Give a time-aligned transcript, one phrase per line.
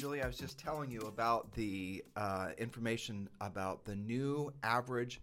[0.00, 5.20] Julie, I was just telling you about the uh, information about the new average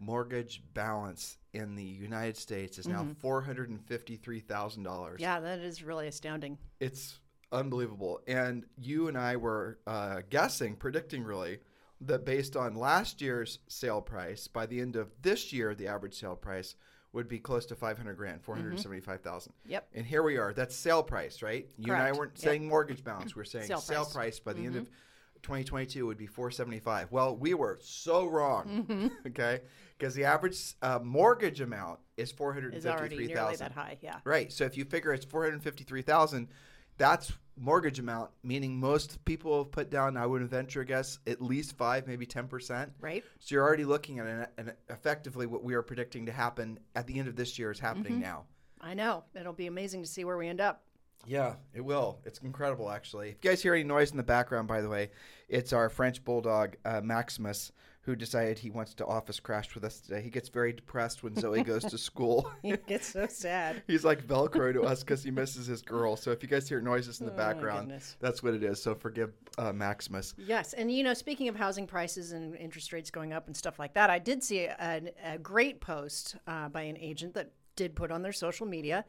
[0.00, 3.12] mortgage balance in the United States is now Mm-hmm.
[3.20, 5.20] four hundred and fifty-three thousand dollars.
[5.20, 6.58] Yeah, that is really astounding.
[6.80, 7.20] it's
[7.52, 8.20] unbelievable.
[8.26, 11.60] And you and I were uh, guessing, predicting really,
[12.00, 16.14] that based on last year's sale price, by the end of this year, the average
[16.18, 16.74] sale price
[17.16, 19.52] would be close to 500 grand, 475,000.
[19.52, 19.72] Mm-hmm.
[19.72, 19.88] Yep.
[19.94, 20.52] And here we are.
[20.52, 21.66] That's sale price, right?
[21.78, 22.38] You and I weren't Yep.
[22.38, 23.34] saying mortgage balance.
[23.34, 24.38] We're saying Sale sale, price.
[24.38, 24.40] price.
[24.40, 24.92] by the end of mm-hmm.
[25.42, 27.10] 2022 would be 475.
[27.10, 29.08] Well, we were so wrong, mm-hmm.
[29.28, 29.62] okay?
[29.98, 33.58] Because the average uh, mortgage amount is Is already nearly 453,000.
[33.58, 33.96] that high.
[34.02, 34.18] Yeah.
[34.24, 34.52] Right.
[34.52, 36.48] So if you figure it's four hundred fifty-three thousand,
[36.98, 38.30] that's mortgage amount.
[38.42, 40.16] Meaning most people have put down.
[40.16, 42.92] I would venture a guess at least five, maybe ten percent.
[43.00, 43.24] Right.
[43.40, 47.06] So you're already looking at an, an effectively what we are predicting to happen at
[47.06, 48.22] the end of this year is happening Mm-hmm.
[48.22, 48.44] now.
[48.80, 49.24] I know.
[49.34, 50.82] It'll be amazing to see where we end up.
[51.26, 52.20] Yeah, it will.
[52.24, 53.30] It's incredible, actually.
[53.30, 55.10] If you guys hear any noise in the background, by the way,
[55.48, 57.72] it's our French bulldog uh, Maximus
[58.06, 60.22] who decided he wants to office crash with us today.
[60.22, 62.48] He gets very depressed when Zoe goes to school.
[62.62, 63.82] he gets so sad.
[63.88, 66.14] He's like Velcro to us because he misses his girl.
[66.16, 68.80] So if you guys hear noises in the Oh, background, that's what it is.
[68.80, 70.34] So forgive uh, Maximus.
[70.38, 73.78] Yes, and you know, speaking of housing prices and interest rates going up and stuff
[73.80, 77.96] like that, I did see a, a great post uh, by an agent that did
[77.96, 79.04] put on their social media,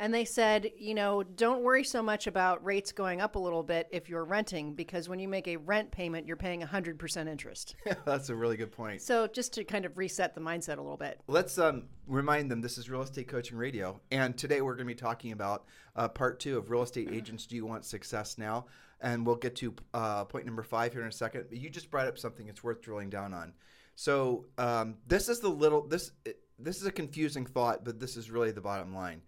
[0.00, 3.62] and they said, you know, don't worry so much about rates going up a little
[3.62, 7.76] bit if you're renting, because when you make a rent payment, you're paying 100% interest.
[8.06, 9.02] that's a really good point.
[9.02, 11.20] so just to kind of reset the mindset a little bit.
[11.26, 14.00] Let's um, remind them this is Real Estate Coaching Radio.
[14.10, 17.44] And today we're going to be talking about uh, part two of Real Estate Agents
[17.46, 18.66] Do You Want Success Now?
[19.02, 21.44] And we'll get to uh, point number five here in a second.
[21.50, 23.52] But you just brought up something that's worth drilling down on.
[23.96, 26.12] So um, this is the little, this,
[26.58, 29.20] this is a confusing thought, but this is really the bottom line.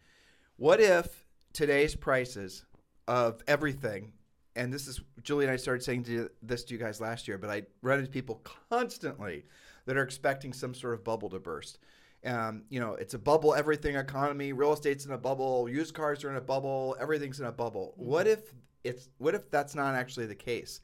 [0.56, 2.64] What if today's prices
[3.08, 4.12] of everything,
[4.54, 7.38] and this is Julie and I started saying to this to you guys last year,
[7.38, 9.44] but I run into people constantly
[9.86, 11.78] that are expecting some sort of bubble to burst.
[12.24, 14.52] Um, you know, it's a bubble everything economy.
[14.52, 15.68] Real estate's in a bubble.
[15.68, 16.96] Used cars are in a bubble.
[17.00, 17.94] Everything's in a bubble.
[17.96, 18.52] What if
[18.84, 20.80] it's what if that's not actually the case?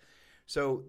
[0.47, 0.83] So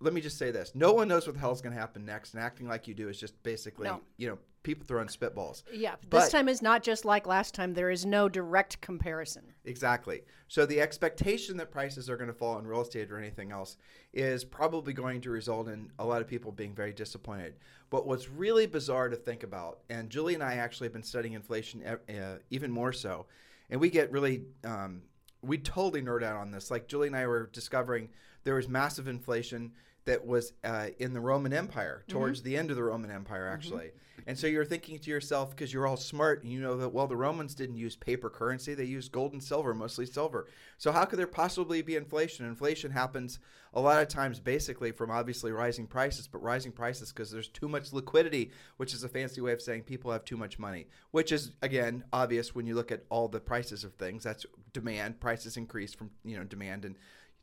[0.00, 2.04] let me just say this: no one knows what the hell is going to happen
[2.04, 4.00] next, and acting like you do is just basically, No.
[4.16, 5.62] you know, people throwing spitballs.
[5.72, 7.74] Yeah, But- this time is not just like last time.
[7.74, 9.54] There is no direct comparison.
[9.64, 10.22] Exactly.
[10.48, 13.76] So the expectation that prices are going to fall in real estate or anything else
[14.12, 17.54] is probably going to result in a lot of people being very disappointed.
[17.90, 21.34] But what's really bizarre to think about, and Julie and I actually have been studying
[21.34, 23.26] inflation uh, even more so,
[23.70, 25.02] and we get really, um,
[25.42, 26.70] we totally nerd out on this.
[26.70, 28.08] Like Julie and I were discovering
[28.44, 29.72] there was massive inflation
[30.08, 33.90] that was uh, in the Roman Empire towards the end of the Roman Empire, actually.
[34.26, 37.06] And so you're thinking to yourself, because you're all smart, and you know that, well,
[37.06, 40.48] the Romans didn't use paper currency, they used gold and silver, mostly silver.
[40.76, 42.46] So how could there possibly be inflation?
[42.46, 43.38] Inflation happens
[43.74, 47.68] a lot of times basically from obviously rising prices, but rising prices because there's too
[47.68, 51.32] much liquidity, which is a fancy way of saying people have too much money, which
[51.32, 54.24] is, again, obvious when you look at all the prices of things.
[54.24, 55.20] That's demand.
[55.20, 56.96] Prices increase from, you know, demand and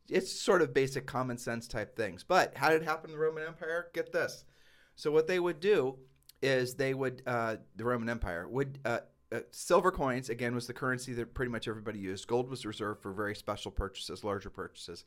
[0.09, 2.23] it's sort of basic common sense type things.
[2.23, 3.87] But how did it happen in the Roman Empire?
[3.93, 4.45] Get this.
[4.95, 5.97] So what they would do
[6.41, 8.99] is they would uh, the Roman Empire would uh,
[9.31, 12.27] uh, silver coins again was the currency that pretty much everybody used.
[12.27, 15.05] Gold was reserved for very special purchases, larger purchases.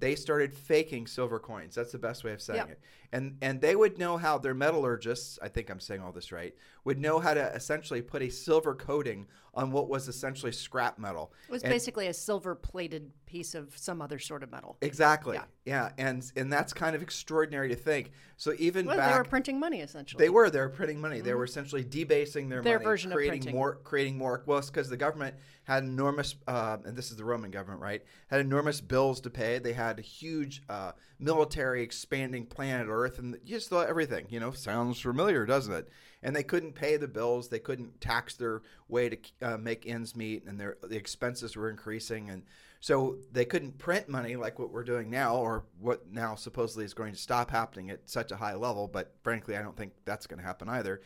[0.00, 1.74] They started faking silver coins.
[1.74, 2.70] That's the best way of saying Yep.
[2.70, 2.80] it.
[3.12, 6.54] And and they would know how their metallurgists, I think I'm saying all this right,
[6.84, 11.32] would know how to essentially put a silver coating on what was essentially scrap metal.
[11.48, 14.76] It was And- basically a silver plated piece of some other sort of metal.
[14.80, 15.36] Exactly.
[15.36, 15.44] Yeah.
[15.64, 15.92] Yeah.
[15.96, 18.10] And and that's kind of extraordinary to think.
[18.36, 20.18] So even Well, back they were printing money essentially.
[20.24, 21.20] they were they were printing money.
[21.20, 23.54] They were essentially debasing their, Their money, version of creating printing.
[23.54, 24.42] more creating more.
[24.44, 28.02] Well, it's because the government had enormous, uh, and this is the Roman government, right?
[28.26, 29.58] Had enormous bills to pay.
[29.60, 34.26] They had a huge uh, military expanding planet Earth, and just thought everything.
[34.30, 35.88] You know, sounds familiar, doesn't it?
[36.22, 37.48] And they couldn't pay the bills.
[37.48, 41.70] They couldn't tax their way to uh, make ends meet, and their the expenses were
[41.70, 42.42] increasing, and
[42.80, 46.94] so they couldn't print money like what we're doing now, or what now supposedly is
[46.94, 48.88] going to stop happening at such a high level.
[48.88, 51.00] But frankly, I don't think that's going to happen either.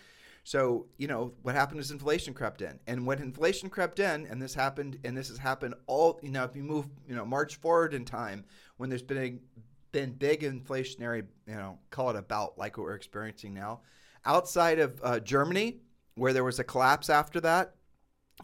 [0.48, 2.80] So, you know, what happened is inflation crept in.
[2.86, 6.42] And when inflation crept in, and this happened, and this has happened all, you know,
[6.44, 8.46] if you move, you know, march forward in time,
[8.78, 9.38] when there's been a,
[9.92, 13.82] been big inflationary, you know, call it a bout like what we're experiencing now,
[14.24, 15.82] outside of uh, Germany,
[16.14, 17.74] where there was a collapse after that,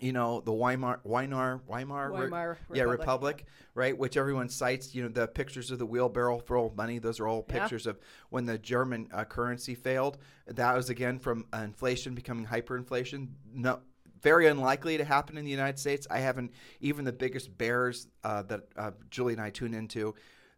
[0.00, 5.02] you know the Weimar Weimar Weimar, Weimar yeah Republic, Republic right which everyone cites you
[5.02, 7.60] know the pictures of the wheelbarrow full of money those are all Yeah.
[7.60, 7.98] pictures of
[8.30, 10.18] when the German uh, currency failed.
[10.46, 13.28] That was again from uh, inflation becoming hyperinflation.
[13.52, 13.80] No
[14.20, 16.06] very unlikely to happen in the United States.
[16.10, 20.14] I haven't even the biggest bears uh, that uh, Julie and I tune into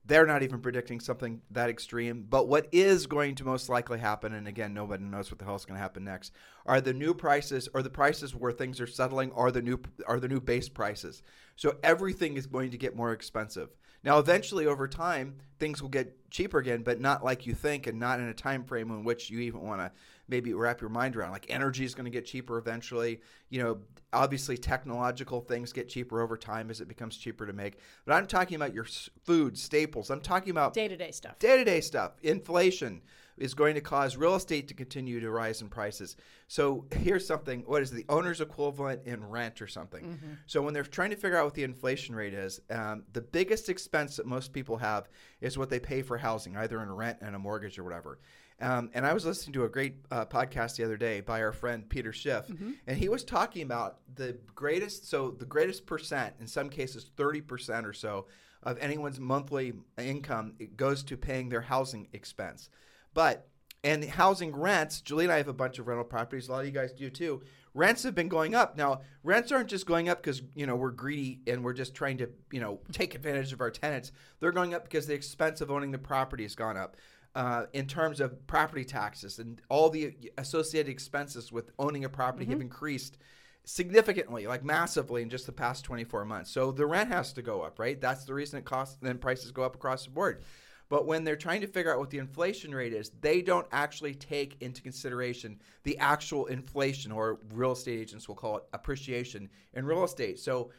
[0.07, 2.27] they're not even predicting something that extreme.
[2.29, 5.57] But what is going to most likely happen, and again, nobody knows what the hell
[5.57, 6.33] is going to happen next,
[6.65, 10.21] are the new prices or the prices where things are settling are the new are
[10.21, 11.23] the new base prices.
[11.57, 13.71] So everything is going to get more expensive.
[14.05, 17.99] Now, eventually, over time, things will get cheaper again, but not like you think, and
[17.99, 19.91] not in a time frame in which you even want to
[20.29, 21.33] maybe wrap your mind around.
[21.33, 23.21] Like energy is going to get cheaper eventually.
[23.49, 23.79] You know,
[24.13, 27.79] obviously technological things get cheaper over time as it becomes cheaper to make.
[28.05, 28.87] But I'm talking about your
[29.25, 30.11] food staples.
[30.11, 31.39] I'm talking about Day to day stuff.
[31.39, 32.13] day to day stuff.
[32.23, 33.03] Inflation
[33.37, 36.17] is going to cause real estate to continue to rise in prices.
[36.49, 40.19] So here's something what is the owner's equivalent in rent or something?
[40.47, 43.69] So when they're trying to figure out what the inflation rate is, um, the biggest
[43.69, 45.11] expense that most people have
[45.43, 48.19] is what they pay for housing, either in rent and a mortgage or whatever.
[48.61, 51.53] Um, and I was listening to a great uh, podcast the other day by our
[51.53, 52.47] friend Peter Schiff,
[52.87, 57.85] and he was talking about the greatest, so the greatest percent, in some cases 30%
[57.85, 58.27] or so,
[58.63, 62.71] of anyone's monthly income it goes to paying their housing expense.
[63.13, 63.47] But
[63.85, 66.49] and housing rents, Julie and I have a bunch of rental properties.
[66.49, 67.43] A lot of you guys do too.
[67.73, 68.77] Rents have been going up.
[68.77, 72.19] Now, rents aren't just going up because you know we're greedy and we're just trying
[72.19, 74.13] to you know take advantage of our tenants.
[74.41, 76.97] They're going up because the expense of owning the property has gone up.
[77.37, 82.47] Uh, in terms of property taxes and all the associated expenses with owning a property
[82.47, 83.19] have increased
[83.67, 86.51] significantly, like massively in just the past 24 months.
[86.51, 88.01] So the rent has to go up, right?
[88.01, 90.45] That's the reason it costs, then prices go up across the board.
[90.89, 94.15] But when they're trying to figure out what the inflation rate is, they don't actually
[94.15, 99.85] take into consideration the actual inflation, or real estate agents will call it appreciation in
[99.85, 100.39] real estate.
[100.39, 100.71] So,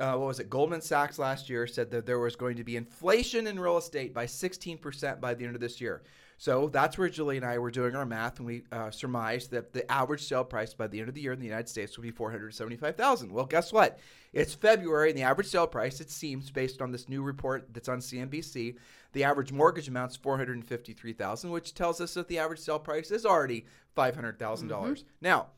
[0.00, 0.48] uh, what was it?
[0.48, 4.14] Goldman Sachs last year said that there was going to be inflation in real estate
[4.14, 6.02] by 16% by the end of this year.
[6.40, 9.72] So that's where Julie and I were doing our math, and we uh, surmised that
[9.72, 12.04] the average sale price by the end of the year in the United States would
[12.04, 13.32] be 475,000.
[13.32, 13.98] Well, guess what?
[14.32, 17.88] It's February, and the average sale price, it seems, based on this new report that's
[17.88, 18.76] on CNBC,
[19.14, 23.66] the average mortgage amount's 453,000, which tells us that the average sale price is already
[23.96, 24.68] $500,000.
[24.68, 25.48] dollars Now,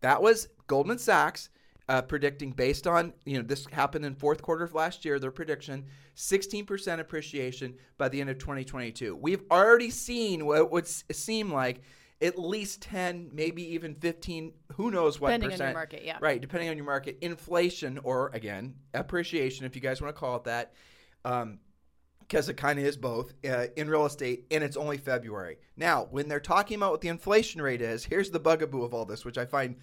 [0.00, 1.48] that was Goldman Sachs
[1.88, 5.18] uh, predicting based on you know this happened in fourth quarter of last year.
[5.18, 5.86] Their prediction:
[6.16, 9.16] 16% appreciation by the end of 2022.
[9.16, 11.82] We've already seen what would seem like
[12.20, 14.52] at least 10, maybe even 15.
[14.76, 15.74] Who knows what Depending on your percent?
[15.74, 16.18] market, yeah.
[16.20, 20.36] Right, depending on your market, inflation or again appreciation, if you guys want to call
[20.36, 20.72] it that.
[21.24, 21.58] Um,
[22.20, 25.58] because it kind of is both uh, in real estate, and it's only February.
[25.76, 29.04] Now, when they're talking about what the inflation rate is, here's the bugaboo of all
[29.04, 29.76] this, which I find,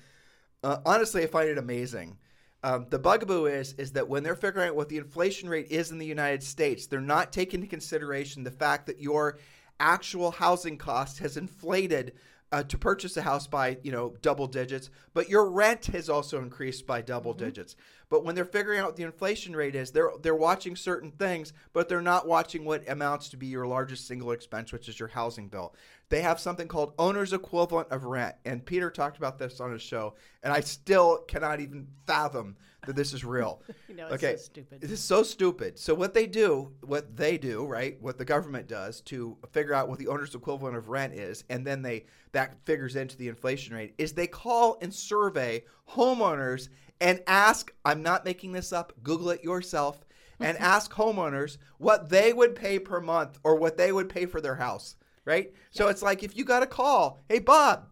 [0.64, 2.18] uh, honestly, I find it amazing.
[2.64, 5.92] Um, the bugaboo is is that when they're figuring out what the inflation rate is
[5.92, 9.40] in the United States, they're not taking into consideration the fact that your
[9.80, 12.14] actual housing cost has inflated
[12.52, 16.40] uh, to purchase a house by you know double digits, but your rent has also
[16.40, 17.76] increased by double digits.
[18.10, 21.54] But when they're figuring out what the inflation rate is, they're they're watching certain things,
[21.74, 25.08] but they're not watching what amounts to be your largest single expense, which is your
[25.08, 25.74] housing bill.
[26.12, 29.82] They have something called owner's equivalent of rent, and Peter talked about this on his
[29.82, 33.62] show, and I still cannot even fathom that this is real.
[33.88, 34.82] You know, it's okay, so stupid.
[34.82, 35.80] This is so stupid.
[35.80, 37.98] So what they do, what they do, right?
[38.02, 41.66] What the government does to figure out what the owner's equivalent of rent is, and
[41.66, 46.70] then they that figures into the inflation rate, is they call and survey homeowners
[47.02, 47.74] and ask.
[47.84, 48.94] I'm not making this up.
[49.02, 50.06] Google it yourself.
[50.40, 54.42] And ask homeowners what they would pay per month or what they would pay for
[54.42, 55.54] their house, right?
[55.72, 57.88] So it's like if you got a call, hey Bob,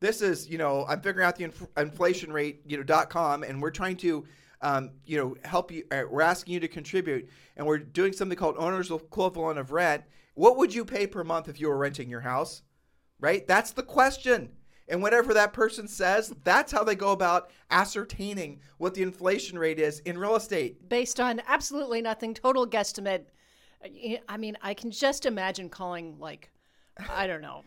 [0.00, 3.44] this is you know i'm figuring out the inf- inflation rate you know dot com
[3.44, 4.24] and we're trying to
[4.60, 8.36] um, you know help you uh, we're asking you to contribute and we're doing something
[8.36, 10.02] called owner's equivalent of rent
[10.34, 12.62] what would you pay per month if you were renting your house?
[13.20, 13.46] Right?
[13.46, 14.50] That's the question.
[14.88, 19.78] And whatever that person says that's how they go about ascertaining what the inflation rate
[19.78, 20.88] is in real estate.
[20.88, 23.24] Based on absolutely nothing, total guesstimate.
[24.28, 26.50] I mean, I can just imagine calling like,
[27.08, 27.64] I don't know,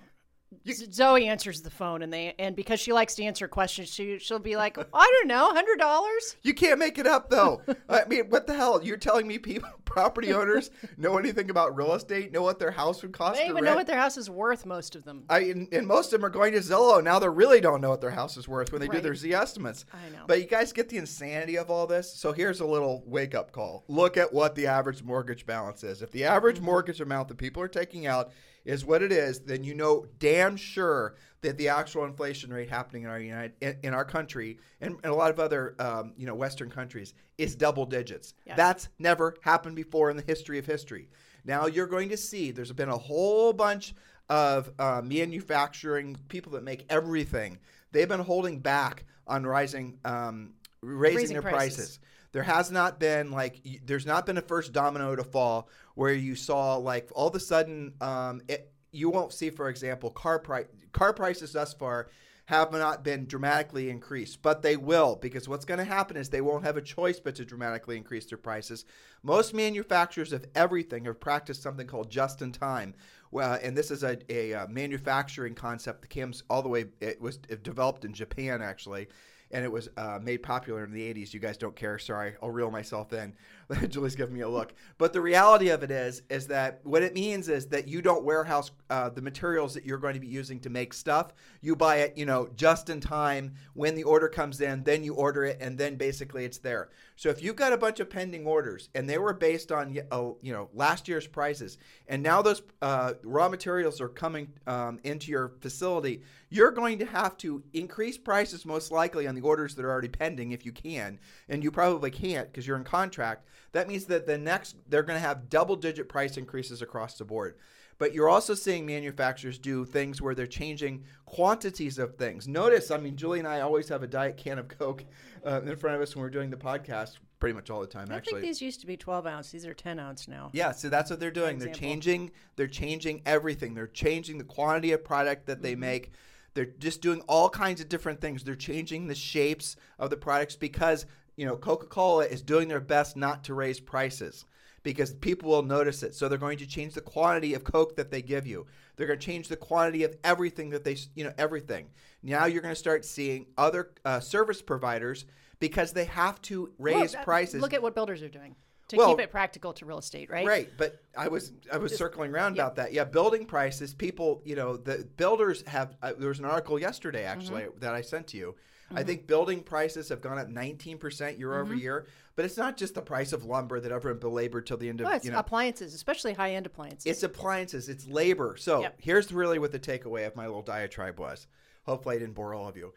[0.71, 4.39] Zoe answers the phone, and they and because she likes to answer questions, she she'll
[4.39, 6.37] be like, I don't know, hundred dollars.
[6.43, 7.61] You can't make it up though.
[7.89, 8.81] I mean, what the hell?
[8.83, 12.31] You're telling me people, property owners, know anything about real estate?
[12.31, 13.35] Know what their house would cost?
[13.37, 13.65] They even rent?
[13.65, 14.65] know what their house is worth.
[14.65, 15.25] Most of them.
[15.29, 17.19] I and, and most of them are going to Zillow now.
[17.19, 19.83] They really don't know what their house is worth when they do their Zestimates.
[19.93, 20.23] I know.
[20.27, 22.11] But you guys get the insanity of all this.
[22.13, 23.83] So here's a little wake up call.
[23.87, 26.01] Look at what the average mortgage balance is.
[26.01, 26.65] If the average Mm-hmm.
[26.65, 28.31] mortgage amount that people are taking out
[28.65, 33.03] is what it is, then you know damn sure that the actual inflation rate happening
[33.03, 36.25] in our United in, in our country and, and a lot of other um, you
[36.25, 38.33] know Western countries is double digits.
[38.45, 38.57] Yes.
[38.57, 41.07] That's never happened before in the history of history.
[41.45, 43.93] Now you're going to see there's been a whole bunch
[44.29, 47.59] of uh, manufacturing people that make everything.
[47.91, 51.75] They've been holding back on rising, um, raising, Raising their prices.
[51.75, 51.99] prices.
[52.35, 56.11] There has not been like y- there's not been a first domino to fall where
[56.11, 60.39] you saw like all of a sudden um, it, you won't see, for example, car
[60.39, 62.09] price car prices thus far
[62.47, 66.41] have not been dramatically increased, but they will because what's going to happen is they
[66.41, 68.83] won't have a choice but to dramatically increase their prices.
[69.23, 72.95] Most manufacturers of everything have practiced something called just in time.
[73.31, 77.21] Well, and this is a, a, uh manufacturing concept that comes all the way, it
[77.21, 79.07] was developed in Japan actually,
[79.51, 81.33] and it was uh, made popular in the 80s.
[81.33, 81.99] You guys don't care.
[81.99, 83.33] Sorry, I'll reel myself in.
[83.89, 84.73] Julie's giving me a look.
[84.97, 88.23] But the reality of it is, is that what it means is that you don't
[88.23, 91.33] warehouse uh, the materials that you're going to be using to make stuff.
[91.61, 94.83] You buy it, you know, just in time when the order comes in.
[94.83, 96.89] Then you order it, and then basically it's there.
[97.15, 100.29] So if you've got a bunch of pending orders and they were based on, uh,
[100.41, 105.31] you know, last year's prices, and now those uh, raw materials are coming um, into
[105.31, 109.85] your facility, you're going to have to increase prices most likely on the orders that
[109.85, 111.19] are already pending if you can,
[111.49, 113.47] and you probably can't because you're in contract.
[113.71, 117.25] That means that the next they're going to have double digit price increases across the
[117.25, 117.55] board.
[117.97, 122.47] But you're also seeing manufacturers do things where they're changing quantities of things.
[122.47, 125.05] Notice, I mean, Julie and I always have a diet can of Coke
[125.45, 128.07] uh, in front of us when we're doing the podcast, pretty much all the time,
[128.11, 128.41] I actually.
[128.41, 129.49] think these used to be 12 ounce.
[129.51, 130.49] These are 10 ounce now.
[130.53, 131.57] Yeah, so that's what they're doing.
[131.57, 132.31] They're changing.
[132.57, 133.73] They're changing everything.
[133.75, 135.63] They're changing the quantity of product that Mm-hmm.
[135.63, 136.11] they make.
[136.53, 138.43] They're just doing all kinds of different things.
[138.43, 143.15] They're changing the shapes of the products because you know Coca-Cola is doing their best
[143.15, 144.45] not to raise prices
[144.83, 146.13] because people will notice it.
[146.13, 148.67] So they're going to change the quantity of Coke that they give you.
[148.95, 151.87] They're going to change the quantity of everything that they, you know, everything.
[152.21, 155.25] Now you're going to start seeing other uh, service providers
[155.59, 157.61] because they have to raise Well, prices.
[157.61, 158.55] Look at what builders are doing
[158.89, 160.45] to Well- keep it practical to real estate, right?
[160.45, 162.93] Right, but I was I was circling around about that.
[162.93, 163.93] Yeah, building prices.
[163.95, 165.95] People, you know, the builders have.
[166.03, 167.79] Uh, there was an article yesterday actually Mm-hmm.
[167.79, 168.55] that I sent to you.
[168.93, 171.61] I think building prices have gone up 19% year Mm-hmm.
[171.61, 172.05] over year.
[172.35, 175.05] But it's not just the price of lumber that everyone belabored till the end of
[175.05, 175.39] Well, it's you know.
[175.39, 177.05] appliances, especially high end appliances.
[177.05, 177.87] It's appliances.
[177.87, 178.55] It's labor.
[178.57, 178.95] So Yep.
[178.99, 181.47] here's really what the takeaway of my little diatribe was.
[181.85, 182.93] Hopefully, I didn't bore all of you.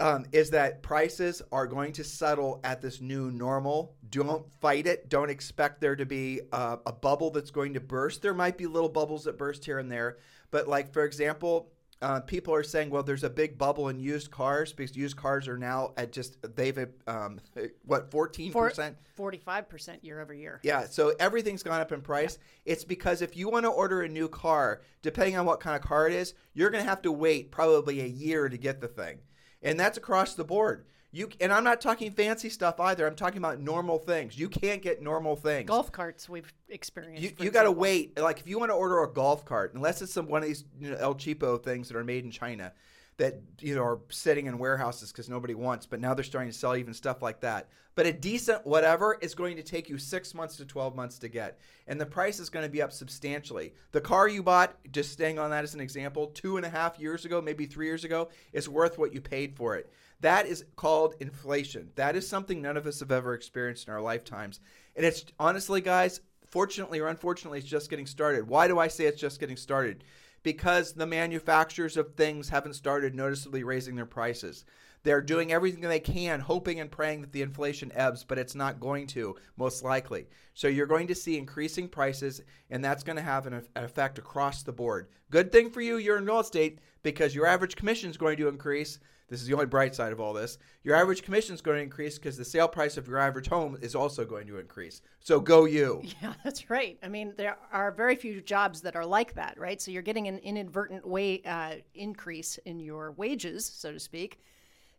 [0.00, 3.94] Um, is that prices are going to settle at this new normal.
[4.10, 5.08] Don't fight it.
[5.08, 8.22] Don't expect there to be uh, a bubble that's going to burst.
[8.22, 10.18] There might be little bubbles that burst here and there.
[10.50, 11.70] But, like, for example,
[12.00, 15.48] uh, people are saying, well, there's a big bubble in used cars because used cars
[15.48, 17.40] are now at just, they've, um,
[17.84, 18.94] what, 14%?
[19.18, 20.60] 45% year over year.
[20.62, 22.38] Yeah, so everything's gone up in price.
[22.64, 25.82] It's because if you want to order a new car, depending on what kind of
[25.82, 28.88] car it is, you're going to have to wait probably a year to get the
[28.88, 29.18] thing.
[29.60, 30.86] And that's across the board.
[31.10, 33.06] You and I'm not talking fancy stuff either.
[33.06, 34.38] I'm talking about normal things.
[34.38, 35.66] You can't get normal things.
[35.66, 37.22] Golf carts we've experienced.
[37.22, 38.18] You, you got to wait.
[38.18, 40.64] Like if you want to order a golf cart, unless it's some one of these
[40.78, 42.72] you know, El Cheapo things that are made in China,
[43.16, 45.86] that you know are sitting in warehouses because nobody wants.
[45.86, 47.68] But now they're starting to sell even stuff like that.
[47.94, 51.28] But a decent whatever is going to take you six months to twelve months to
[51.28, 53.72] get, and the price is going to be up substantially.
[53.92, 56.98] The car you bought, just staying on that as an example, two and a half
[56.98, 59.90] years ago, maybe three years ago, is worth what you paid for it.
[60.20, 61.90] That is called inflation.
[61.94, 64.60] That is something none of us have ever experienced in our lifetimes.
[64.96, 68.48] And it's honestly, guys, fortunately or unfortunately, it's just getting started.
[68.48, 70.02] Why do I say it's just getting started?
[70.42, 74.64] Because the manufacturers of things haven't started noticeably raising their prices.
[75.04, 78.80] They're doing everything they can, hoping and praying that the inflation ebbs, but it's not
[78.80, 80.26] going to, most likely.
[80.54, 84.18] So you're going to see increasing prices, and that's going to have an, an effect
[84.18, 85.08] across the board.
[85.30, 88.48] Good thing for you, you're in real estate, because your average commission is going to
[88.48, 88.98] increase.
[89.28, 90.58] This is the only bright side of all this.
[90.82, 93.76] Your average commission is going to increase because the sale price of your average home
[93.82, 95.02] is also going to increase.
[95.20, 96.02] So go you.
[96.22, 96.98] Yeah, that's right.
[97.02, 99.80] I mean, there are very few jobs that are like that, right?
[99.80, 104.40] So you're getting an inadvertent way uh, increase in your wages, so to speak.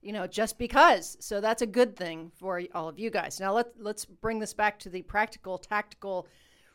[0.02, 1.18] You know, just because.
[1.20, 3.40] So that's a good thing for all of you guys.
[3.40, 6.28] Now let let's bring this back to the practical, tactical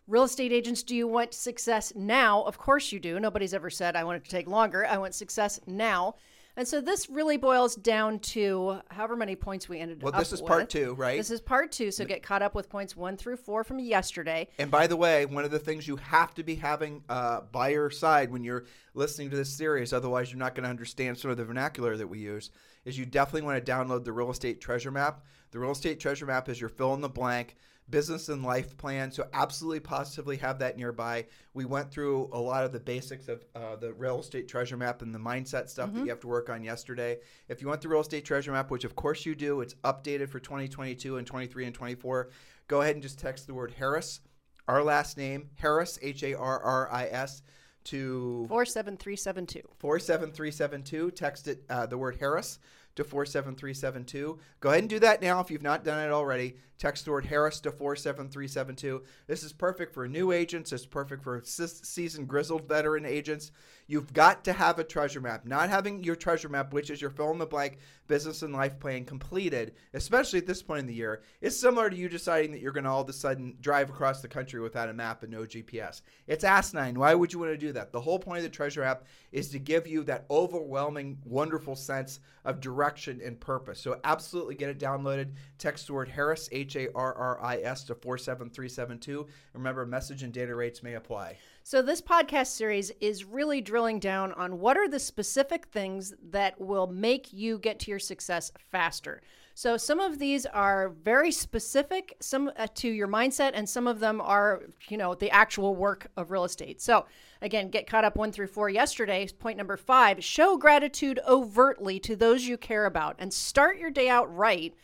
[0.06, 2.42] Real estate agents, do you want success now?
[2.42, 3.18] Of course you do.
[3.18, 4.84] Nobody's ever said, I want it to take longer.
[4.84, 6.16] I want success now.
[6.56, 10.20] And so this really boils down to however many points we ended Well, up Well,
[10.20, 11.18] this is part two, right?
[11.18, 14.48] This is part two, so get caught up with points one through four from yesterday.
[14.58, 17.70] And by the way, one of the things you have to be having uh, by
[17.70, 21.30] your side when you're listening to this series, otherwise you're not going to understand some
[21.30, 22.50] of the vernacular that we use,
[22.84, 25.24] is you definitely want to download the real estate treasure map.
[25.50, 27.56] The real estate treasure map is your fill in the blank
[27.90, 29.10] business and life plan.
[29.10, 31.26] So absolutely positively have that nearby.
[31.52, 35.02] We went through a lot of the basics of uh, the real estate treasure map
[35.02, 37.18] and the mindset stuff that you have to work on yesterday.
[37.48, 40.28] If you want the real estate treasure map, which of course you do, it's updated
[40.28, 42.30] for 2022 and 23 and 24.
[42.68, 44.20] Go ahead and just text the word Harris,
[44.66, 47.42] our last name, Harris, H A R R I S,
[47.84, 49.60] to 47372.
[49.78, 51.10] 47372.
[51.10, 52.58] Text it uh, the word Harris
[52.96, 54.38] to 47372.
[54.60, 56.56] Go ahead and do that now if you've not done it already.
[56.78, 59.02] Text word Harris to 47372.
[59.26, 60.72] This is perfect for new agents.
[60.72, 63.52] It's perfect for seasoned, grizzled veteran agents.
[63.86, 65.46] You've got to have a treasure map.
[65.46, 68.78] Not having your treasure map, which is your fill in the blank business and life
[68.78, 72.60] plan completed, especially at this point in the year, is similar to you deciding that
[72.60, 75.32] you're going to all of a sudden drive across the country without a map and
[75.32, 76.02] no GPS.
[76.26, 76.98] It's asinine.
[76.98, 77.92] Why would you want to do that?
[77.92, 82.20] The whole point of the treasure app is to give you that overwhelming, wonderful sense
[82.44, 83.80] of direction and purpose.
[83.80, 85.32] So absolutely get it downloaded.
[85.58, 89.26] Text word Harris, H A R R I S, to 47372.
[89.52, 91.36] Remember, message and data rates may apply.
[91.62, 96.58] So, this podcast series is really drilling down on what are the specific things that
[96.58, 99.20] will make you get to your success faster.
[99.54, 104.00] So, some of these are very specific some uh, to your mindset, and some of
[104.00, 106.80] them are, you know, the actual work of real estate.
[106.80, 107.04] So,
[107.42, 109.28] again, get caught up one through four yesterday.
[109.38, 114.08] Point number five show gratitude overtly to those you care about and start your day
[114.08, 114.74] out right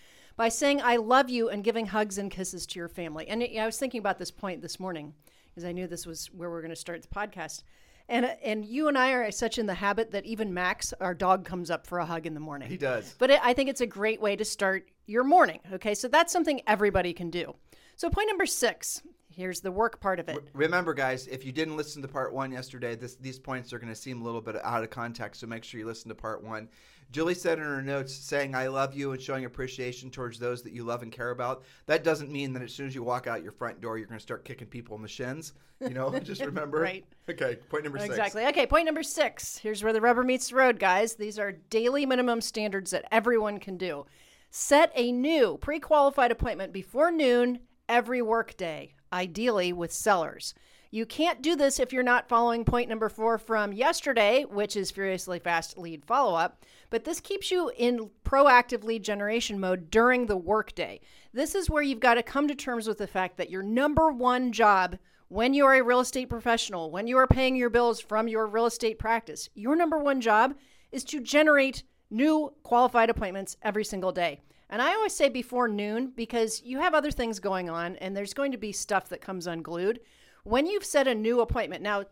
[0.40, 3.28] by saying, I love you, and giving hugs and kisses to your family.
[3.28, 5.12] And I was thinking about this point this morning
[5.50, 7.62] because I knew this was where we are going to start the podcast.
[8.08, 11.44] And, and you and I are such in the habit that even Max, our dog,
[11.44, 12.70] comes up for a hug in the morning.
[12.70, 13.14] He does.
[13.18, 15.60] But it, I think it's a great way to start your morning.
[15.74, 17.54] Okay, so that's something everybody can do.
[17.96, 19.02] So, point number six
[19.34, 20.48] here's the work part of it.
[20.52, 23.92] Remember, guys, if you didn't listen to part one yesterday, this, these points are going
[23.92, 26.42] to seem a little bit out of context, so make sure you listen to part
[26.42, 26.68] one.
[27.12, 30.72] Julie said in her notes, saying, I love you and showing appreciation towards those that
[30.72, 31.64] you love and care about.
[31.86, 34.18] That doesn't mean that as soon as you walk out your front door, you're going
[34.18, 35.52] to start kicking people in the shins.
[35.80, 36.78] You know, just remember.
[36.78, 37.04] Right.
[37.28, 38.10] Okay, point number six.
[38.10, 38.46] Exactly.
[38.46, 39.58] Okay, point number six.
[39.58, 41.16] Here's where the rubber meets the road, guys.
[41.16, 44.06] These are daily minimum standards that everyone can do.
[44.50, 50.54] Set a new pre qualified appointment before noon every workday, ideally with sellers.
[50.92, 54.90] You can't do this if you're not following point number four from yesterday, which is
[54.90, 56.64] furiously fast lead follow up.
[56.90, 61.00] But this keeps you in proactive lead generation mode during the workday.
[61.32, 64.10] This is where you've got to come to terms with the fact that your number
[64.10, 68.00] one job when you are a real estate professional, when you are paying your bills
[68.00, 70.56] from your real estate practice, your number one job
[70.90, 74.40] is to generate new qualified appointments every single day.
[74.70, 78.32] And I always say before noon because you have other things going on and there's
[78.32, 80.00] going to be stuff that comes unglued.
[80.44, 82.04] When you've set a new appointment, now,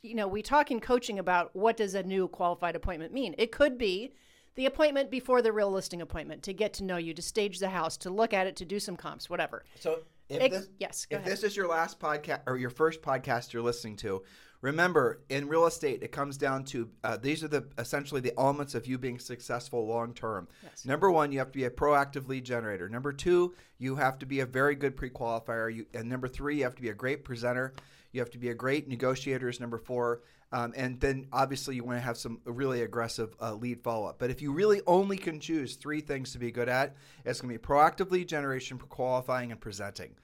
[0.00, 3.34] you know, we talk in coaching about what does a new qualified appointment mean.
[3.36, 4.14] It could be
[4.54, 7.70] the appointment before the real listing appointment to get to know you, to stage the
[7.70, 9.64] house, to look at it, to do some comps, whatever.
[9.80, 9.98] So
[10.28, 11.32] if Ex- this, yes, go if ahead.
[11.32, 14.22] this is your last podcast or your first podcast you're listening to,
[14.64, 18.74] remember in real estate it comes down to uh, these are the essentially the elements
[18.74, 20.48] of you being successful long term.
[20.62, 20.86] Yes.
[20.86, 22.88] Number one, you have to be a proactive lead generator.
[22.88, 25.74] Number two, you have to be a very good pre-qualifier.
[25.74, 27.74] You, and number three, you have to be a great presenter.
[28.12, 29.50] You have to be a great negotiator.
[29.50, 30.22] Is number four.
[30.50, 34.20] Um, and then obviously you want to have some really aggressive uh, lead follow up.
[34.20, 37.52] But if you really only can choose three things to be good at, it's going
[37.52, 40.14] to be proactive lead generation, qualifying, and presenting.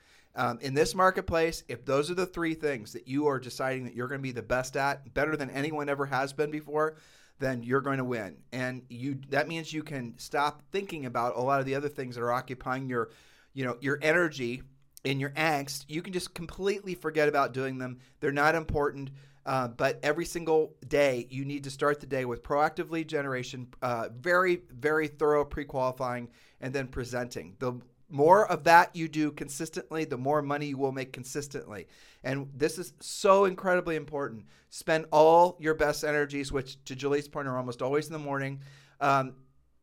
[0.41, 3.95] Um, in this marketplace, if those are the three things that you are deciding that
[3.95, 6.97] you're going to be the best at, better than anyone ever has been before,
[7.41, 8.39] then you're going to win.
[8.51, 12.15] And you that means you can stop thinking about a lot of the other things
[12.15, 13.11] that are occupying your,
[13.53, 14.63] you know, your energy
[15.05, 15.85] and your angst.
[15.89, 17.99] You can just completely forget about doing them.
[18.21, 19.11] They're not important.
[19.45, 23.69] Uh, but every single day, you need to start the day with proactive lead generation,
[23.83, 26.31] uh, very, very thorough pre qualifying,
[26.63, 27.57] and then presenting.
[27.59, 27.79] The
[28.11, 31.87] more of that you do consistently, the more money you will make consistently.
[32.23, 34.45] And this is so incredibly important.
[34.69, 38.61] Spend all your best energies, which to Julie's point are almost always in the morning,
[39.01, 39.35] um,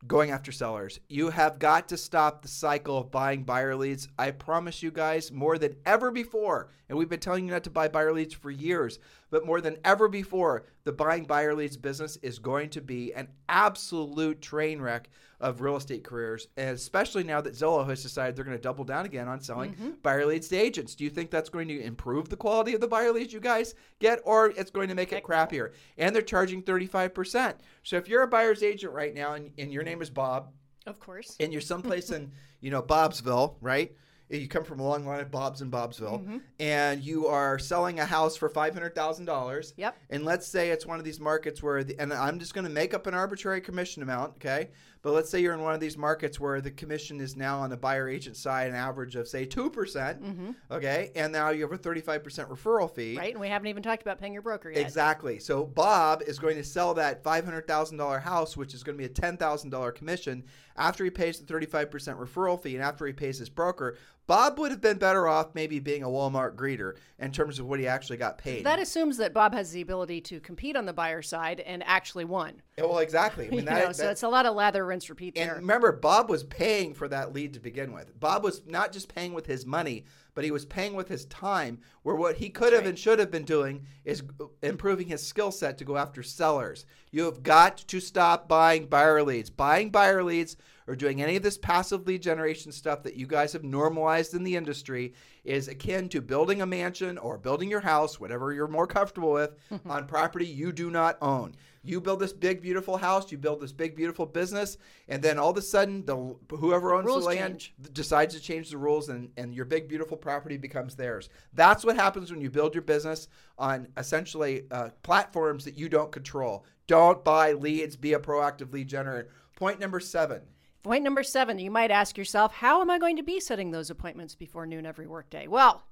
[0.05, 0.99] going after sellers.
[1.09, 4.07] You have got to stop the cycle of buying buyer leads.
[4.19, 7.71] I promise you guys, more than ever before, and we've been telling you not to
[7.71, 12.17] buy buyer leads for years, but more than ever before, the buying buyer leads business
[12.21, 15.09] is going to be an absolute train wreck
[15.39, 18.83] of real estate careers, and especially now that Zillow has decided they're going to double
[18.83, 19.89] down again on selling Mm-hmm.
[20.01, 20.95] buyer leads to agents.
[20.95, 23.75] Do you think that's going to improve the quality of the buyer leads you guys
[23.99, 25.73] get, or it's going to make it crappier?
[25.97, 27.55] And they're charging 35%.
[27.83, 30.51] So if you're a buyer's agent right now and, and your name is Bob,
[30.87, 31.35] Of course.
[31.39, 33.95] and you're someplace in, you know, Bobsville, right?
[34.29, 36.37] You come from a long line of Bobs in Bobsville, Mm-hmm.
[36.59, 39.73] and you are selling a house for five hundred thousand dollars.
[39.77, 39.95] Yep.
[40.09, 42.71] And let's say it's one of these markets where, the, and I'm just going to
[42.71, 44.69] make up an arbitrary commission amount, okay?
[45.01, 47.69] But let's say you're in one of these markets where the commission is now on
[47.69, 50.21] the buyer agent side an average of say two percent,
[50.69, 51.11] okay?
[51.15, 53.19] And now you have a thirty-five percent referral fee, Mm-hmm.
[53.19, 53.31] Right?
[53.31, 54.81] And we haven't even talked about paying your broker yet.
[54.81, 55.39] Exactly.
[55.39, 58.97] So Bob is going to sell that five hundred thousand dollar house, which is going
[58.97, 60.43] to be a ten thousand dollar commission,
[60.75, 63.97] after he pays the thirty five percent referral fee and after he pays his broker.
[64.27, 67.79] Bob would have been better off maybe being a Walmart greeter in terms of what
[67.79, 68.65] he actually got paid.
[68.65, 72.25] That assumes that Bob has the ability to compete on the buyer side and actually
[72.25, 72.61] won.
[72.77, 73.47] Yeah, well, exactly.
[73.47, 75.55] I mean, that, know, so it's a lot of lather, rinse, repeat and there.
[75.55, 78.19] remember, Bob was paying for that lead to begin with.
[78.19, 81.79] Bob was not just paying with his money, but he was paying with his time.
[82.03, 84.23] Where what he could have and should have been doing is
[84.61, 86.85] improving his skill set to go after sellers.
[87.11, 89.49] You have got to stop buying buyer leads.
[89.49, 93.53] Buying buyer leads or doing any of this passive lead generation stuff that you guys
[93.53, 98.19] have normalized in the industry is akin to building a mansion or building your house,
[98.19, 101.55] whatever you're more comfortable with, on property you do not own.
[101.83, 105.51] You build this big beautiful house, you build this big beautiful business, and then all
[105.51, 107.73] of a sudden, the whoever owns Rules the land change.
[107.93, 111.29] decides to change the rules, and and your big beautiful property becomes theirs.
[111.53, 116.11] That's what happens when you build your business on essentially uh, platforms that you don't
[116.11, 116.65] control.
[116.87, 117.95] Don't buy leads.
[117.95, 119.29] Be a proactive lead generator.
[119.55, 120.41] Point number seven.
[120.87, 123.89] Point number seven, you might ask yourself, how am I going to be setting those
[123.89, 125.45] appointments before noon every workday?
[125.45, 125.83] Well,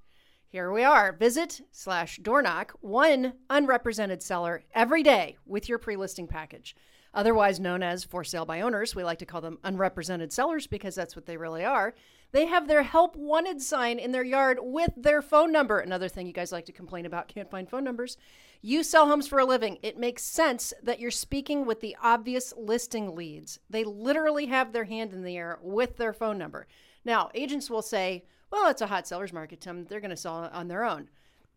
[0.48, 1.12] here we are.
[1.12, 6.78] Visit slash door knock one unrepresented seller every day with your pre listing package.
[7.14, 10.96] Otherwise known as for sale by owners, we like to call them unrepresented sellers because
[10.96, 11.94] that's what they really are.
[12.32, 15.80] They have their help wanted sign in their yard with their phone number.
[15.80, 18.18] Another thing you guys like to complain about can't find phone numbers.
[18.62, 19.78] You sell homes for a living.
[19.82, 23.60] It makes sense that you're speaking with the obvious listing leads.
[23.70, 26.68] They literally have their hand in the air with their phone number.
[27.06, 29.86] Now, agents will say, well, it's a hot seller's market, Tim.
[29.86, 31.10] They're going to sell on their own.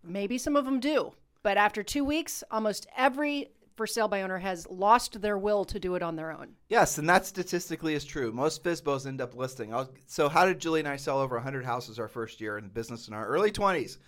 [0.05, 1.15] Maybe some of them do.
[1.43, 5.79] But after two weeks, almost every for sale by owner has lost their will to
[5.79, 6.49] do it on their own.
[6.69, 8.33] Yes, and that statistically is true.
[8.33, 9.73] Most FSBOs end up listing.
[10.07, 13.07] So, how did Julie and I sell over 100 houses our first year in business
[13.07, 13.99] in our early 20s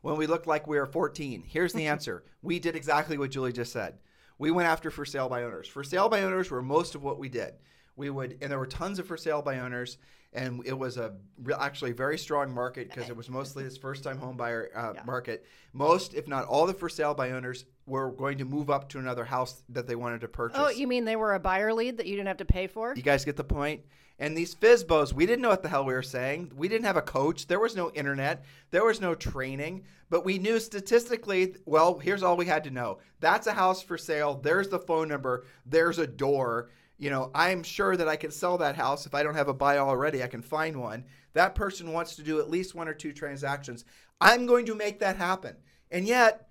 [0.00, 1.44] when we looked like we were 14?
[1.46, 3.98] Here's the answer we did exactly what Julie just said.
[4.38, 5.68] We went after for sale by owners.
[5.68, 7.52] For sale by owners were most of what we did.
[7.96, 9.98] We would, and there were tons of for sale by owners,
[10.32, 14.04] and it was a re- actually very strong market because it was mostly this first
[14.04, 15.46] time home buyer uh, market.
[15.72, 18.98] Most, if not all, the for sale by owners were going to move up to
[18.98, 20.58] another house that they wanted to purchase.
[20.60, 22.94] Oh, you mean they were a buyer lead that you didn't have to pay for?
[22.94, 23.82] You guys get the point?
[24.20, 26.50] And these FSBOs, we didn't know what the hell we were saying.
[26.56, 27.46] We didn't have a coach.
[27.46, 28.44] There was no internet.
[28.72, 29.84] There was no training.
[30.10, 32.98] But we knew statistically, well, here's all we had to know.
[33.20, 34.34] That's a house for sale.
[34.34, 35.44] There's the phone number.
[35.64, 36.70] There's a door.
[36.98, 39.06] You know, I'm sure that I can sell that house.
[39.06, 41.04] If I don't have a buy already, I can find one.
[41.32, 43.84] That person wants to do at least one or two transactions.
[44.20, 45.56] I'm going to make that happen.
[45.92, 46.48] And yet,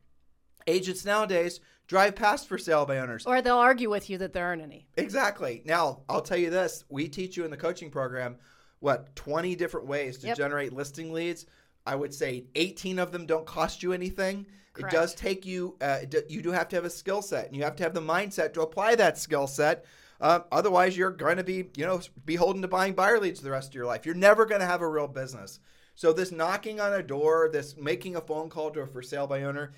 [0.65, 3.25] agents nowadays drive past for sale by owners.
[3.25, 4.87] Or they'll argue with you that there aren't any.
[4.95, 5.63] Exactly.
[5.65, 8.37] Now, I'll tell you this we teach you in the coaching program
[8.79, 10.37] what 20 different ways to Yep.
[10.37, 11.45] generate listing leads.
[11.85, 14.45] I would say 18 of them don't cost you anything.
[14.73, 14.93] Correct.
[14.93, 17.63] It does take you, uh, you do have to have a skill set and you
[17.63, 19.85] have to have the mindset to apply that skill set.
[20.19, 23.69] Uh, otherwise, you're going to be, you know, beholden to buying buyer leads the rest
[23.69, 24.05] of your life.
[24.05, 25.59] You're never going to have a real business.
[25.95, 29.27] So, this knocking on a door, this making a phone call to a for sale
[29.27, 29.73] by owner,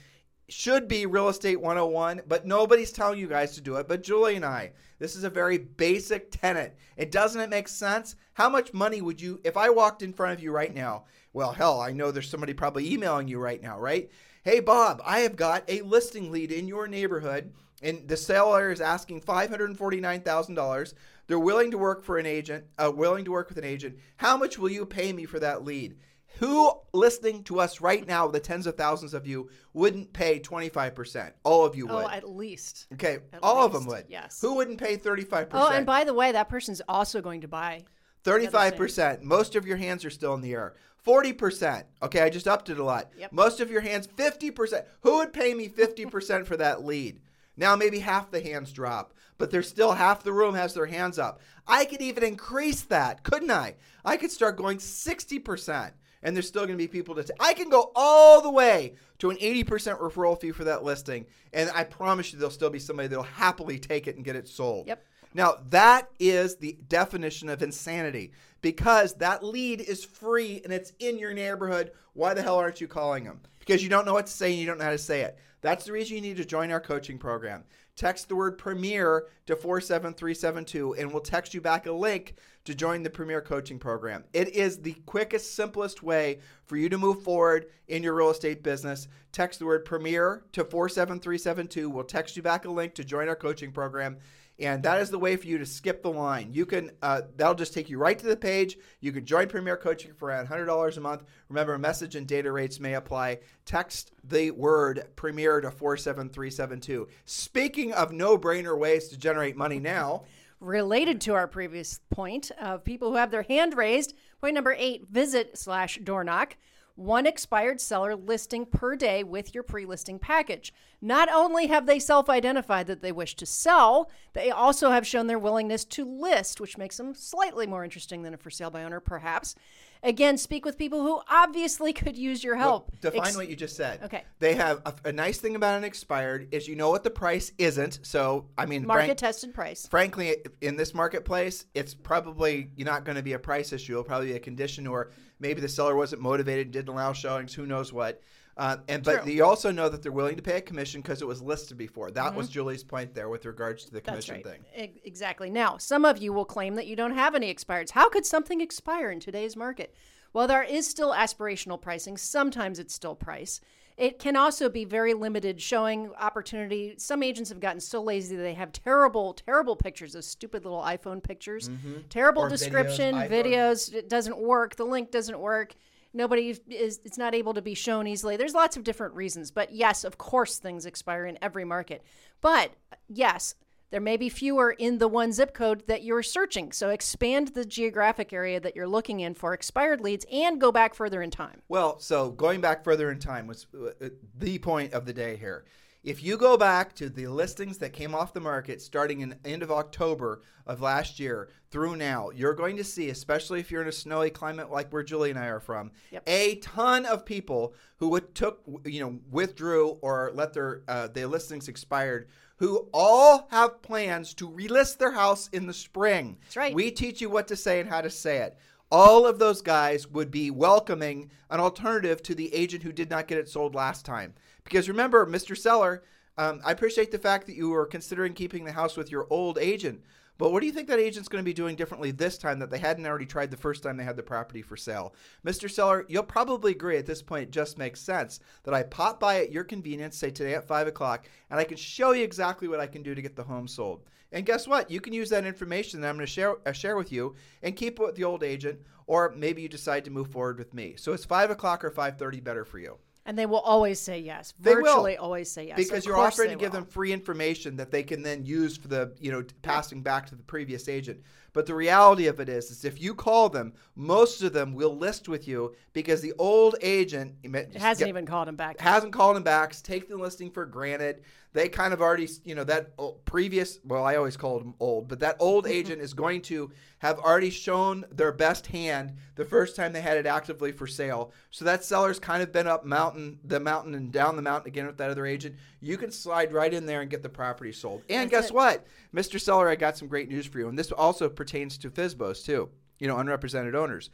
[0.50, 4.36] should be real estate 101, but nobody's telling you guys to do it, but Julie
[4.36, 4.72] and I.
[4.98, 6.76] This is a very basic tenet.
[6.98, 8.16] It doesn't it make sense?
[8.34, 11.06] How much money would you if I walked in front of you right now?
[11.32, 14.10] Well, hell, I know there's somebody probably emailing you right now, right?
[14.44, 18.82] Hey Bob, I have got a listing lead in your neighborhood and the seller is
[18.82, 20.94] asking $549,000.
[21.28, 23.98] They're willing to work for an agent, uh, willing to work with an agent.
[24.18, 25.96] How much will you pay me for that lead?
[26.40, 31.32] Who listening to us right now, the tens of thousands of you, wouldn't pay 25%?
[31.44, 32.06] All of you would.
[32.06, 32.88] Oh, at least.
[32.94, 34.06] okay, at all of them would.
[34.08, 34.40] yes.
[34.42, 35.50] Who wouldn't pay 35%?
[35.54, 37.84] Oh, and by the way, that person's also going to buy.
[38.24, 39.22] 35%.
[39.22, 40.76] Most of your hands are still in the air.
[41.06, 41.84] 40%.
[42.04, 43.10] Okay, I just upped it a lot.
[43.18, 43.32] Yep.
[43.32, 44.84] Most of your hands, 50%.
[45.02, 47.20] Who would pay me 50% for that lead?
[47.60, 51.20] Now maybe half the hands drop, but there's still half the room has their hands
[51.20, 51.42] up.
[51.68, 53.76] I could even increase that, couldn't I?
[54.06, 55.92] I could start going 60%.
[56.22, 57.24] And there's still going to be people to.
[57.24, 59.66] T- I can go all the way to an 80%
[60.00, 63.80] referral fee for that listing, and I promise you, there'll still be somebody that'll happily
[63.80, 64.88] take it and get it sold.
[64.88, 65.02] Yep.
[65.34, 71.20] Now, that is the definition of insanity because that lead is free and it's in
[71.20, 71.92] your neighborhood.
[72.14, 73.40] Why the hell aren't you calling them?
[73.70, 75.38] Because you don't know what to say and you don't know how to say it.
[75.62, 77.64] That's the reason you need to join our coaching program.
[77.96, 83.04] Text the word Premier to 47372 and we'll text you back a link to join
[83.04, 84.24] the Premier Coaching Program.
[84.34, 88.64] It is the quickest, simplest way for you to move forward in your real estate
[88.64, 89.08] business.
[89.32, 91.92] Text the word Premier to 47372.
[91.92, 94.18] We'll text you back a link to join our coaching program
[94.60, 96.54] and that is the way for you to skip the line.
[96.54, 98.78] You can uh, that'll just take you right to the page.
[99.00, 101.24] You can join Premier Coaching for around hundred dollars a month.
[101.48, 103.40] Remember, message and data rates may apply.
[103.66, 107.08] Text the word Premier to four seven three seven two.
[107.26, 110.24] Speaking of no-brainer ways to generate money now.
[110.60, 115.08] Related to our previous point of people who have their hand raised, point number eight:
[115.10, 116.58] visit slash door knock
[117.00, 120.74] one expired seller listing per day with your pre listing package.
[121.02, 125.28] Not only have they self identified that they wish to sell, they also have shown
[125.28, 128.84] their willingness to list, which makes them slightly more interesting than a for sale by
[128.84, 129.56] owner, perhaps.
[130.02, 132.92] Again, speak with people who obviously could use your help.
[132.92, 134.02] Well, define Ex- what you just said.
[134.04, 134.24] Okay.
[134.40, 137.52] They have a, a, nice thing about an expired is you know what the price
[137.58, 138.00] isn't.
[138.04, 139.88] So I mean, market frank, tested price.
[139.88, 143.94] Frankly, in this marketplace, it's probably not going to be a price issue.
[143.94, 147.54] It'll probably be a condition or maybe the seller wasn't motivated, didn't allow showings.
[147.54, 148.22] Who knows what?
[148.58, 149.32] Uh, and but True.
[149.32, 152.12] you also know that they're willing to pay a commission because it was listed before.
[152.12, 152.38] That mm-hmm.
[152.38, 154.46] was Julie's point there with regards to the commission right.
[154.76, 155.00] thing.
[155.06, 155.50] exactly.
[155.50, 157.92] Now, some of you will claim that you don't have any expireds.
[157.92, 159.96] How could something expire in today's market?
[160.34, 163.62] Well, there is still aspirational pricing, sometimes it's still price.
[164.00, 166.96] It can also be very limited, showing opportunity.
[166.98, 170.82] Some agents have gotten so lazy that they have terrible, terrible pictures, those stupid little
[170.82, 171.68] iPhone pictures.
[171.68, 172.08] Mm-hmm.
[172.10, 173.94] Terrible or description, videos, videos.
[173.94, 174.78] It doesn't work.
[174.78, 175.76] The link doesn't work.
[176.14, 178.38] Nobody is, it's not able to be shown easily.
[178.38, 179.52] There's lots of different reasons.
[179.52, 182.02] But yes, of course, things expire in every market.
[182.40, 182.72] But
[183.10, 183.56] yes,
[183.92, 186.72] there may be fewer in the one zip code that you're searching.
[186.72, 190.94] So expand the geographic area that you're looking in for expired leads and go back
[190.94, 191.62] further in time.
[191.68, 195.66] Well, so going back further in time was uh, the point of the day here.
[196.02, 199.64] If you go back to the listings that came off the market starting in end
[199.64, 203.88] of October of last year through now, you're going to see, especially if you're in
[203.90, 206.24] a snowy climate like where Julie and I are from, yep.
[206.26, 211.68] a ton of people who took you know withdrew or let their uh, their listings
[211.68, 216.38] expired who all have plans to relist their house in the spring.
[216.44, 216.74] That's right.
[216.74, 218.58] We teach you what to say and how to say it.
[218.92, 223.28] All of those guys would be welcoming an alternative to the agent who did not
[223.28, 224.34] get it sold last time.
[224.66, 225.58] Because remember, Mr.
[225.58, 226.04] Seller,
[226.38, 229.58] um, I appreciate the fact that you were considering keeping the house with your old
[229.58, 230.02] agent.
[230.40, 232.72] But what do you think that agent's going to be doing differently this time that
[232.72, 235.14] they hadn't already tried the first time they had the property for sale?
[235.46, 235.70] Mr.
[235.70, 239.42] Seller, you'll probably agree at this point it just makes sense that I pop by
[239.42, 242.80] at your convenience, say today at 5 o'clock, and I can show you exactly what
[242.80, 244.06] I can do to get the home sold.
[244.32, 244.90] And guess what?
[244.90, 247.76] You can use that information that I'm going to share, uh, share with you and
[247.76, 250.96] keep it with the old agent, or maybe you decide to move forward with me.
[250.96, 252.98] So it's 5 o'clock or 5.30 better for you.
[253.30, 254.56] And they will always say yes.
[254.60, 255.26] They Virtually will.
[255.26, 255.78] always say yes.
[255.78, 259.16] Because you're offering to give them free information that they can then use for the,
[259.20, 261.22] you know, passing back to the previous agent.
[261.54, 264.98] But the reality of it is, is if you call them, most of them will
[264.98, 267.36] list with you because the old agent
[267.76, 268.80] hasn't get, even called them back.
[268.80, 269.80] Hasn't called them back.
[269.84, 271.22] Take the listing for granted.
[271.52, 272.92] They kind of already, you know, that
[273.26, 273.80] previous.
[273.84, 277.50] Well, I always called them old, but that old agent is going to have already
[277.50, 281.32] shown their best hand the first time they had it actively for sale.
[281.50, 284.86] So that seller's kind of been up mountain, the mountain, and down the mountain again
[284.86, 285.56] with that other agent.
[285.80, 288.04] You can slide right in there and get the property sold.
[288.10, 288.56] And That's guess it.
[288.56, 288.86] what,
[289.16, 289.40] Mr.
[289.40, 292.70] Seller, I got some great news for you, and this also pertains to FSBOs too,
[293.00, 294.12] you know, unrepresented owners.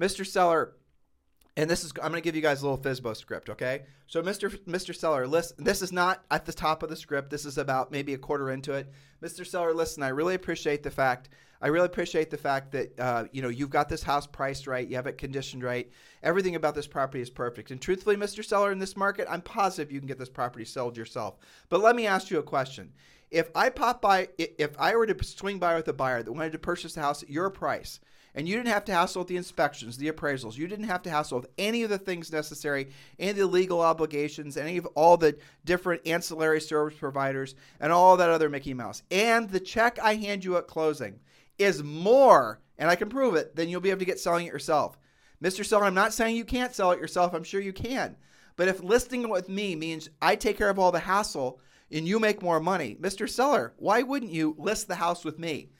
[0.00, 0.24] Mr.
[0.24, 0.74] Seller,
[1.58, 3.82] and this is I'm going to give you guys a little FSBO script, okay?
[4.06, 4.56] So Mr.
[4.60, 4.94] Mr.
[4.94, 7.30] Seller, listen, this is not at the top of the script.
[7.30, 8.88] This is about maybe a quarter into it.
[9.20, 9.44] Mr.
[9.44, 13.42] Seller, listen, I really appreciate the fact I really appreciate the fact that uh, you
[13.42, 15.90] know you've got this house priced right, you have it conditioned right.
[16.22, 17.72] Everything about this property is perfect.
[17.72, 18.44] And truthfully, Mr.
[18.44, 21.38] Seller, in this market, I'm positive you can get this property sold yourself.
[21.68, 22.92] But let me ask you a question
[23.30, 26.52] if I pop by, if I were to swing by with a buyer that wanted
[26.52, 28.00] to purchase the house at your price,
[28.34, 31.10] and you didn't have to hassle with the inspections, the appraisals, you didn't have to
[31.10, 32.88] hassle with any of the things necessary,
[33.18, 38.16] any of the legal obligations, any of all the different ancillary service providers, and all
[38.16, 41.20] that other Mickey Mouse, and the check I hand you at closing
[41.58, 44.52] is more, and I can prove it, than you'll be able to get selling it
[44.52, 44.98] yourself.
[45.42, 45.64] Mr.
[45.64, 47.32] Seller, I'm not saying you can't sell it yourself.
[47.32, 48.16] I'm sure you can.
[48.56, 51.60] But if listing it with me means I take care of all the hassle
[51.92, 52.96] and you make more money.
[53.00, 53.28] Mr.
[53.28, 55.70] Seller, why wouldn't you list the house with me?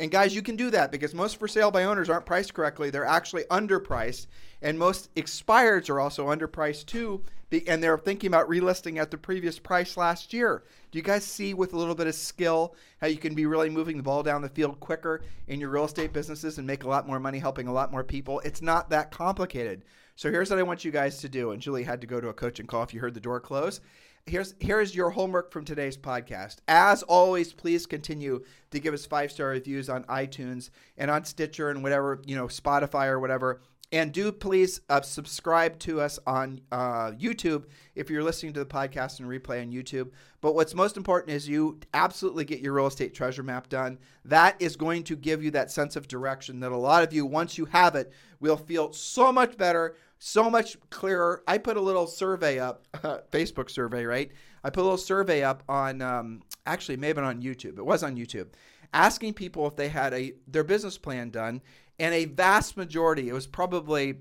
[0.00, 2.88] And guys, you can do that because most for sale by owners aren't priced correctly.
[2.88, 4.28] They're actually underpriced.
[4.62, 7.24] And most expireds are also underpriced too.
[7.66, 10.62] And they're thinking about relisting at the previous price last year.
[10.92, 13.70] Do you guys see with a little bit of skill how you can be really
[13.70, 16.88] moving the ball down the field quicker in your real estate businesses and make a
[16.88, 18.38] lot more money helping a lot more people?
[18.44, 19.82] It's not that complicated.
[20.14, 21.50] So here's what I want you guys to do.
[21.50, 23.80] And Julie had to go to a coaching call if you heard the door close
[24.28, 26.56] here's here's your homework from today's podcast.
[26.68, 31.70] As always, please continue to give us five star reviews on iTunes and on Stitcher
[31.70, 33.60] and whatever you know Spotify or whatever.
[33.90, 37.64] And do please uh, subscribe to us on uh, YouTube
[37.94, 40.10] if you're listening to the podcast and replay on YouTube.
[40.42, 43.98] But what's most important is you absolutely get your real estate treasure map done.
[44.26, 47.24] That is going to give you that sense of direction that a lot of you,
[47.24, 51.42] once you have it, will feel so much better so much clearer.
[51.46, 52.86] I put a little survey up,
[53.30, 54.30] Facebook survey, right?
[54.64, 57.78] I put a little survey up on, um, actually, maybe on YouTube.
[57.78, 58.48] It was on YouTube,
[58.92, 61.62] asking people if they had a their business plan done,
[61.98, 64.18] and a vast majority, it was probably,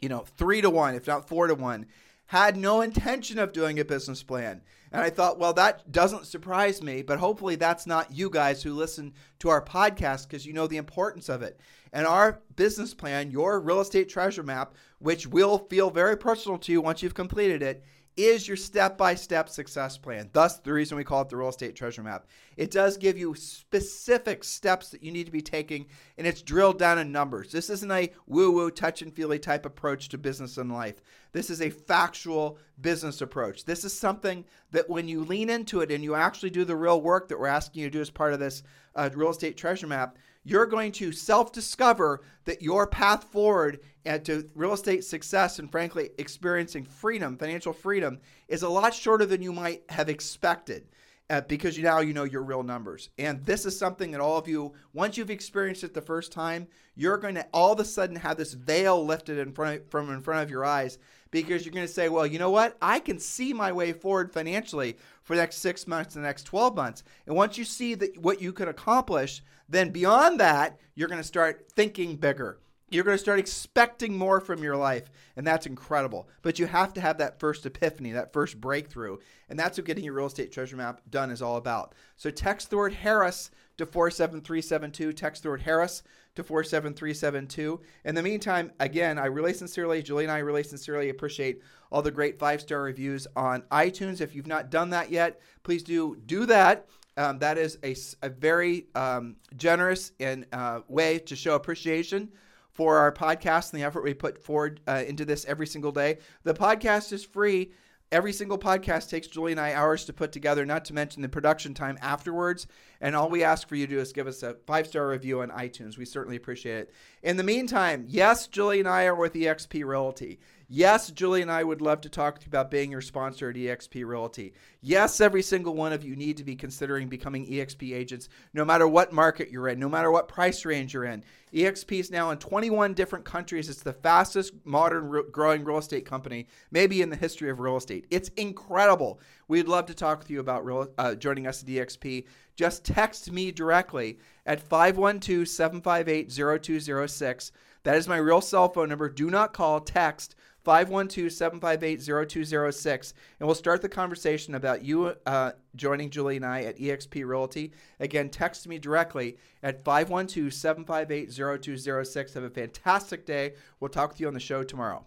[0.00, 1.86] you know, three to one, if not four to one,
[2.26, 4.62] had no intention of doing a business plan.
[4.92, 8.74] And I thought, well, that doesn't surprise me, but hopefully that's not you guys who
[8.74, 11.60] listen to our podcast because you know the importance of it.
[11.92, 16.72] And our business plan, your real estate treasure map, which will feel very personal to
[16.72, 17.84] you once you've completed it,
[18.16, 20.28] is your step by step success plan.
[20.32, 22.26] Thus, the reason we call it the real estate treasure map.
[22.56, 25.86] It does give you specific steps that you need to be taking,
[26.18, 27.52] and it's drilled down in numbers.
[27.52, 31.00] This isn't a woo woo, touch and feely type approach to business and life.
[31.32, 33.64] This is a factual business approach.
[33.64, 37.00] This is something that when you lean into it and you actually do the real
[37.00, 38.62] work that we're asking you to do as part of this
[38.96, 40.18] uh, real estate treasure map,
[40.50, 46.10] you're going to self discover that your path forward to real estate success and, frankly,
[46.18, 50.86] experiencing freedom, financial freedom, is a lot shorter than you might have expected.
[51.28, 53.10] Uh, because you now you know your real numbers.
[53.16, 56.66] And this is something that all of you, once you've experienced it the first time,
[56.96, 60.12] you're going to all of a sudden have this veil lifted in front of, from
[60.12, 60.98] in front of your eyes
[61.30, 62.76] because you're going to say, well, you know what?
[62.82, 66.44] I can see my way forward financially for the next six months, and the next
[66.44, 67.02] 12 months.
[67.26, 71.26] And once you see that what you can accomplish, then beyond that, you're going to
[71.26, 72.58] start thinking bigger.
[72.90, 76.28] You're going to start expecting more from your life, and that's incredible.
[76.42, 80.02] But you have to have that first epiphany, that first breakthrough, and that's what getting
[80.02, 81.94] your real estate treasure map done is all about.
[82.16, 85.12] So text the word Harris to 47372.
[85.12, 86.02] Text the word Harris
[86.36, 87.80] to 47372.
[88.04, 92.10] In the meantime, again, I really sincerely, Julie and I really sincerely appreciate all the
[92.10, 94.20] great five star reviews on iTunes.
[94.20, 96.86] If you've not done that yet, please do do that.
[97.16, 102.30] Um, that is a, a very um, generous and uh, way to show appreciation
[102.70, 106.18] for our podcast and the effort we put forward uh, into this every single day.
[106.44, 107.72] The podcast is free.
[108.12, 111.28] Every single podcast takes Julie and I hours to put together, not to mention the
[111.28, 112.66] production time afterwards.
[113.00, 115.40] And all we ask for you to do is give us a five star review
[115.40, 115.96] on iTunes.
[115.96, 116.94] We certainly appreciate it.
[117.22, 120.38] In the meantime, yes, Julie and I are with eXp Realty.
[120.72, 123.56] Yes, Julie and I would love to talk to you about being your sponsor at
[123.56, 124.54] eXp Realty.
[124.80, 128.86] Yes, every single one of you need to be considering becoming eXp agents, no matter
[128.86, 131.24] what market you're in, no matter what price range you're in.
[131.52, 133.68] eXp is now in 21 different countries.
[133.68, 138.06] It's the fastest modern growing real estate company, maybe in the history of real estate.
[138.08, 139.18] It's incredible.
[139.48, 142.26] We'd love to talk with you about real, uh, joining us at eXp.
[142.60, 147.52] Just text me directly at 512 758 0206.
[147.84, 149.08] That is my real cell phone number.
[149.08, 153.14] Do not call, text 512 758 0206.
[153.38, 157.72] And we'll start the conversation about you uh, joining Julie and I at eXp Realty.
[157.98, 162.34] Again, text me directly at 512 758 0206.
[162.34, 163.54] Have a fantastic day.
[163.80, 165.06] We'll talk with you on the show tomorrow.